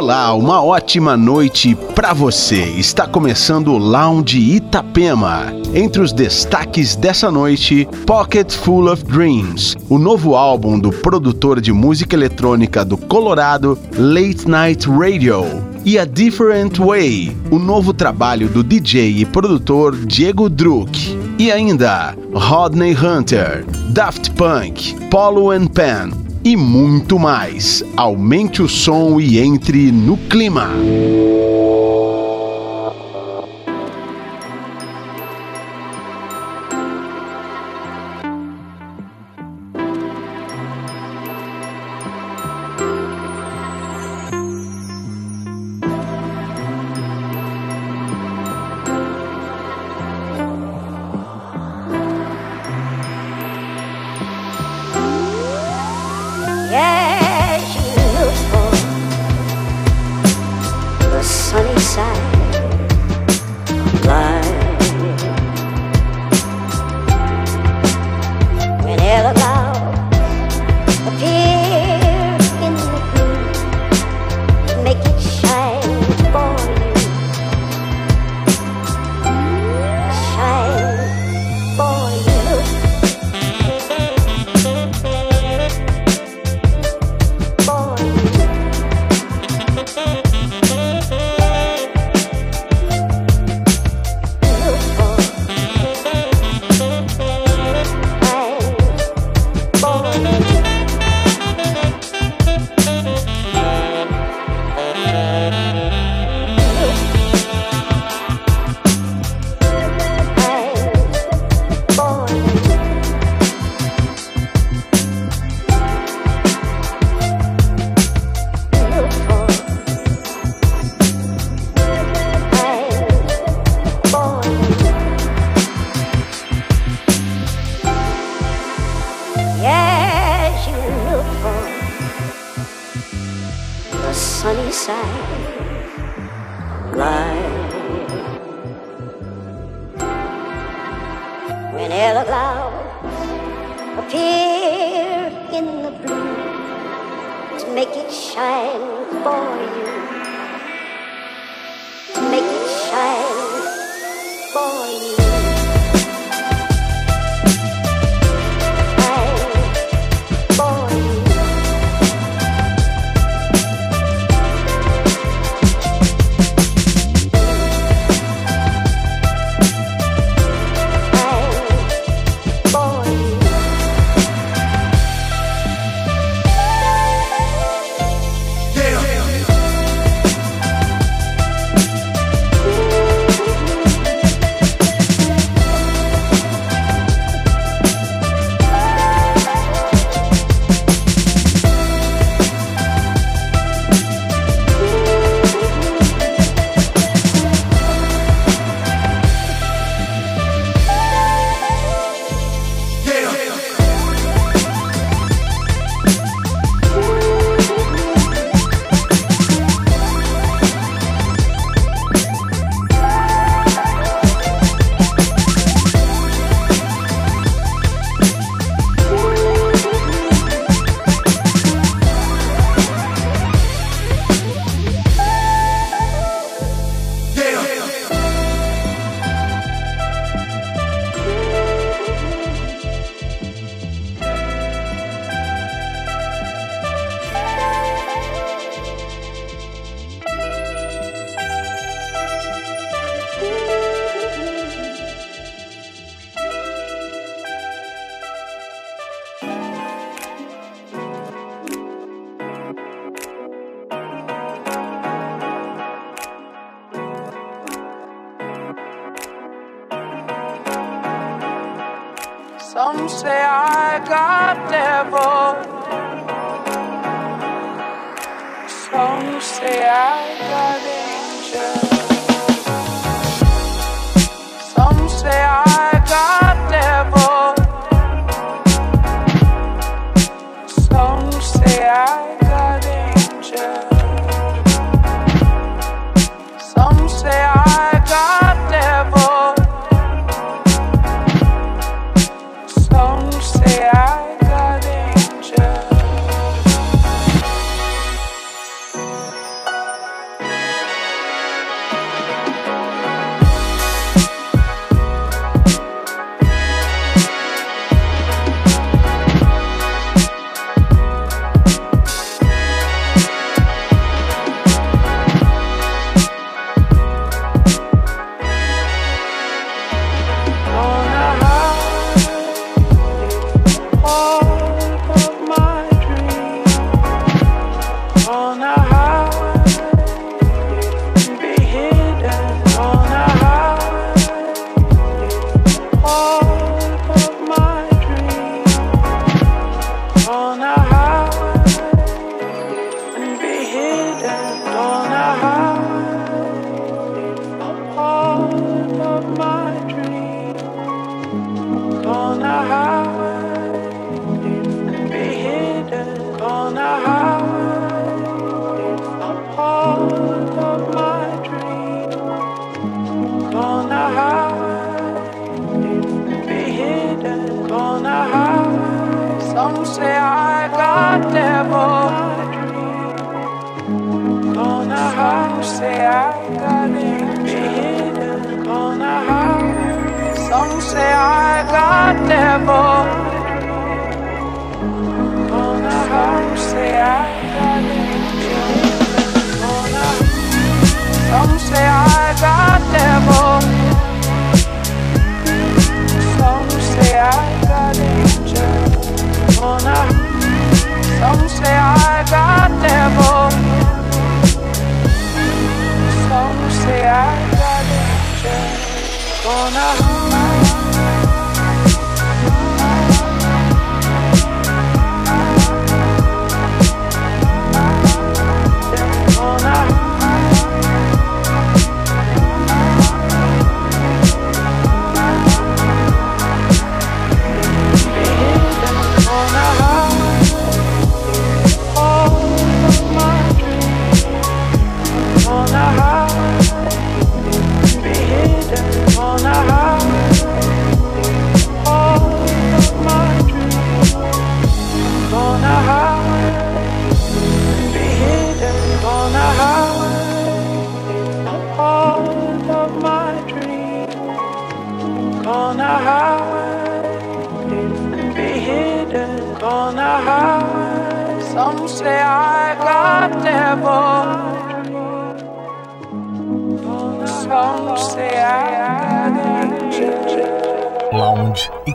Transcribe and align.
Olá, 0.00 0.32
uma 0.32 0.64
ótima 0.64 1.14
noite 1.14 1.74
para 1.94 2.14
você. 2.14 2.64
Está 2.70 3.06
começando 3.06 3.68
o 3.68 3.76
Lounge 3.76 4.38
Itapema. 4.38 5.52
Entre 5.74 6.00
os 6.00 6.10
destaques 6.10 6.96
dessa 6.96 7.30
noite, 7.30 7.86
Pocket 8.06 8.50
Full 8.50 8.90
of 8.90 9.04
Dreams, 9.04 9.76
o 9.90 9.98
novo 9.98 10.34
álbum 10.34 10.78
do 10.78 10.90
produtor 10.90 11.60
de 11.60 11.70
música 11.70 12.16
eletrônica 12.16 12.82
do 12.82 12.96
Colorado, 12.96 13.78
Late 13.94 14.48
Night 14.48 14.88
Radio, 14.88 15.44
e 15.84 15.98
A 15.98 16.06
Different 16.06 16.78
Way, 16.78 17.36
o 17.50 17.58
novo 17.58 17.92
trabalho 17.92 18.48
do 18.48 18.64
DJ 18.64 19.18
e 19.18 19.26
produtor 19.26 19.94
Diego 20.06 20.48
Druck. 20.48 20.98
E 21.38 21.52
ainda 21.52 22.16
Rodney 22.32 22.96
Hunter, 22.96 23.66
Daft 23.90 24.30
Punk, 24.30 24.94
Polo 25.10 25.50
and 25.50 25.66
Pan, 25.66 26.29
e 26.44 26.56
muito 26.56 27.18
mais. 27.18 27.84
Aumente 27.96 28.62
o 28.62 28.68
som 28.68 29.20
e 29.20 29.38
entre 29.38 29.92
no 29.92 30.16
clima. 30.16 30.68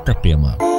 My 0.07 0.75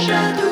J'adore. 0.00 0.51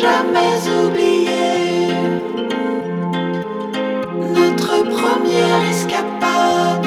jamais 0.00 0.60
oublier 0.80 1.88
notre 4.38 4.82
première 4.96 5.62
escapade 5.70 6.86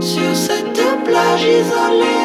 sur 0.00 0.36
cette 0.36 0.82
plage 1.04 1.44
isolée. 1.44 2.23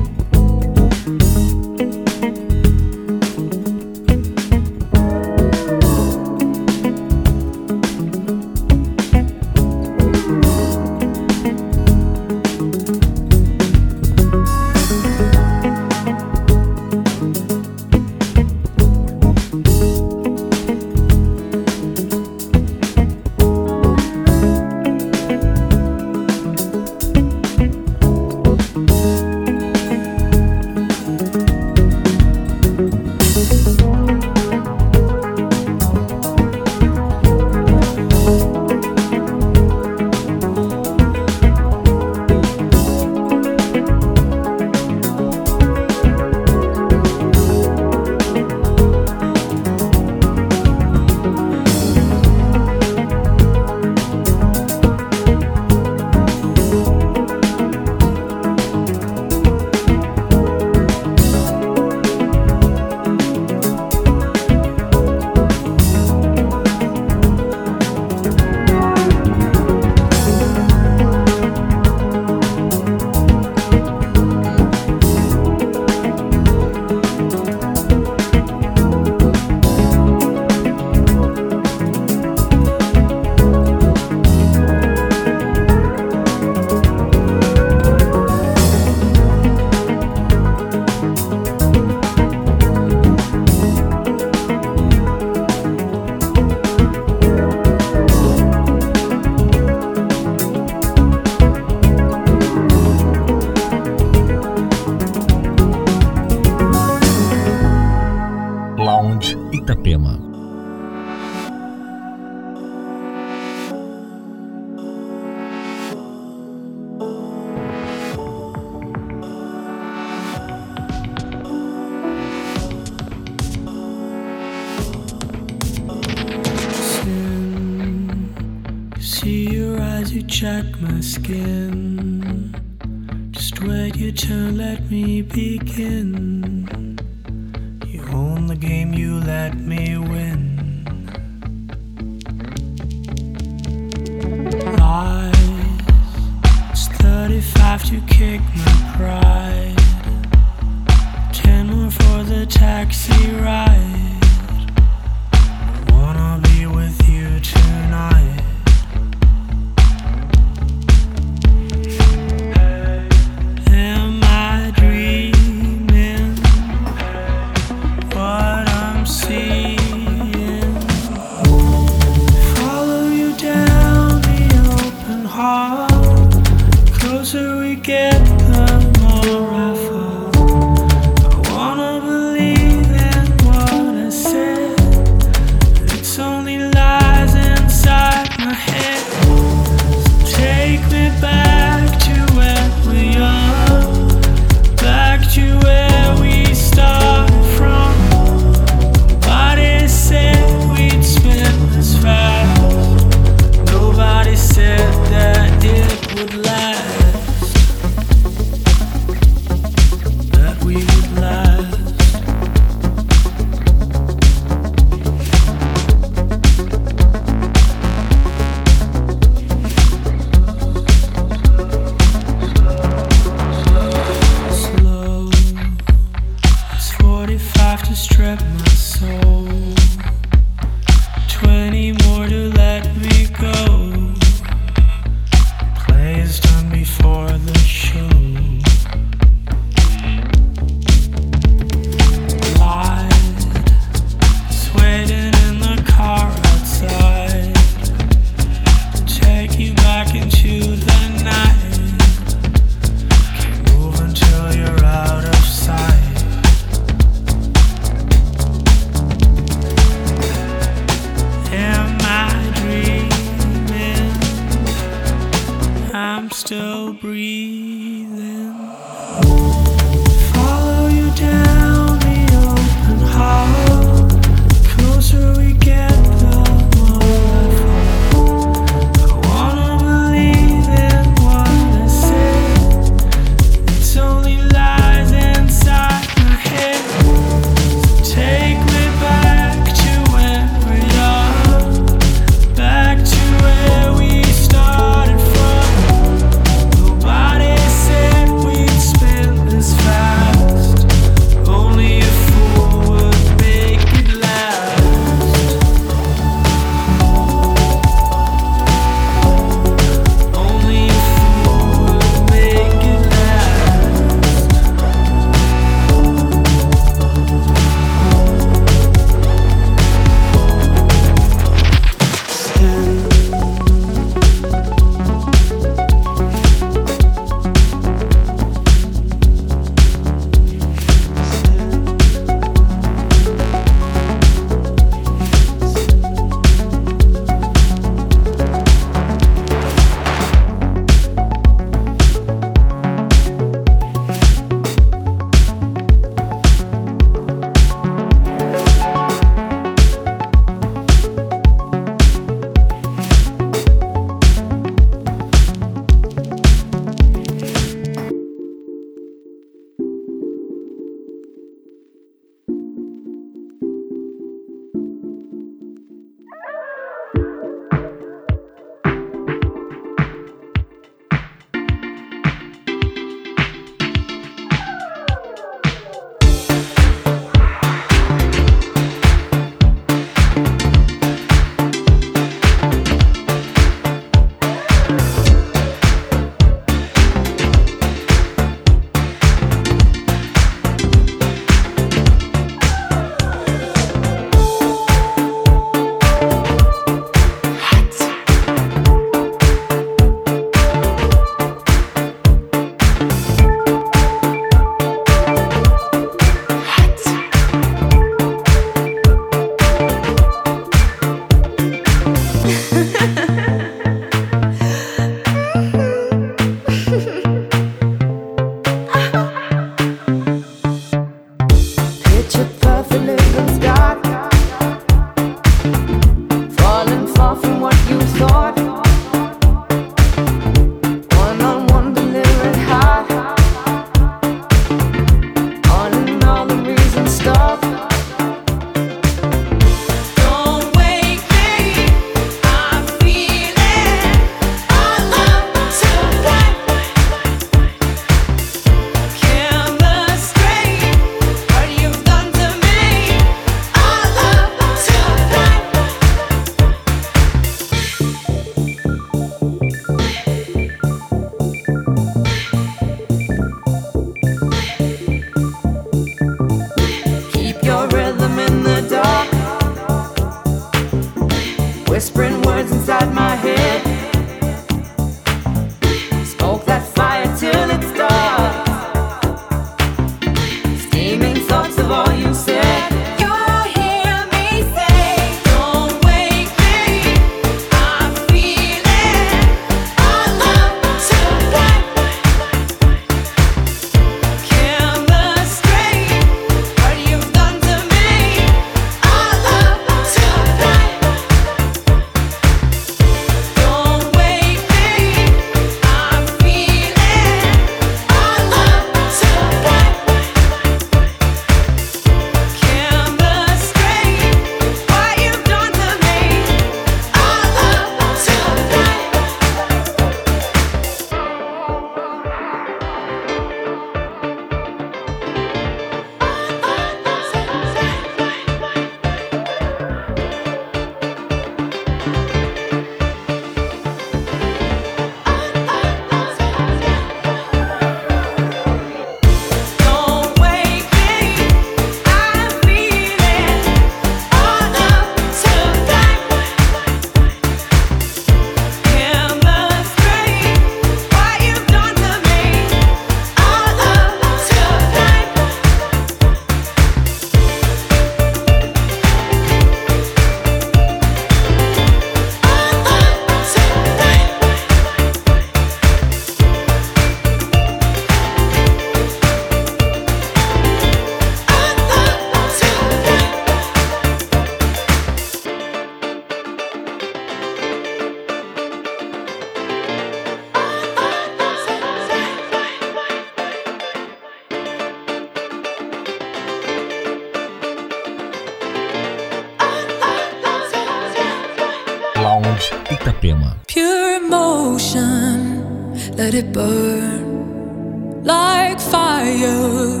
let 596.34 596.44
it 596.44 596.52
burn 596.52 598.24
like 598.24 598.80
fire? 598.80 600.00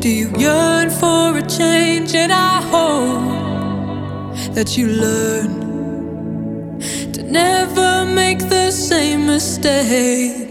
Do 0.00 0.08
you 0.08 0.30
yearn 0.38 0.90
for 0.90 1.36
a 1.36 1.42
change? 1.42 2.14
And 2.14 2.32
I 2.32 2.62
hope 2.74 4.34
that 4.54 4.76
you 4.78 4.86
learn 4.86 5.50
to 7.12 7.22
never 7.22 8.04
make 8.06 8.38
the 8.48 8.70
same 8.70 9.26
mistake. 9.26 10.41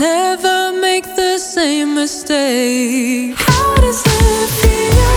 never 0.00 0.72
make 0.80 1.04
the 1.14 1.38
same 1.38 1.94
mistake. 1.94 3.34
How 3.36 3.74
does 3.76 4.02
it 4.06 4.48
feel? 4.60 5.09